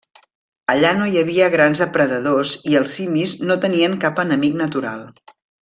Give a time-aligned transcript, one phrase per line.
[0.73, 5.09] Allà no hi havia grans depredadors i els simis no tenien cap enemic natural.